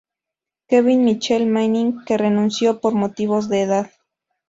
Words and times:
Kevin 0.65 1.03
Michael 1.05 1.45
Manning 1.45 2.01
que 2.05 2.17
renunció 2.17 2.79
por 2.81 2.95
motivos 2.95 3.49
de 3.49 3.61
edad. 3.61 3.91